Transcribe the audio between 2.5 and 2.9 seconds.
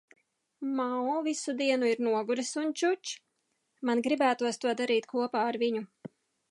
un